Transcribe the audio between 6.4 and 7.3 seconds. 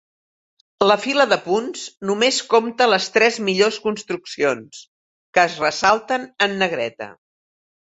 en negreta.